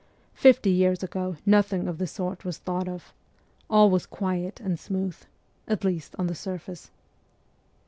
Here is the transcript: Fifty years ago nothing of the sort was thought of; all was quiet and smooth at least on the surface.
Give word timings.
Fifty 0.33 0.71
years 0.71 1.03
ago 1.03 1.37
nothing 1.45 1.87
of 1.87 1.99
the 1.99 2.07
sort 2.07 2.43
was 2.43 2.57
thought 2.57 2.87
of; 2.89 3.13
all 3.69 3.91
was 3.91 4.07
quiet 4.07 4.59
and 4.59 4.79
smooth 4.79 5.15
at 5.67 5.83
least 5.83 6.15
on 6.17 6.25
the 6.25 6.33
surface. 6.33 6.89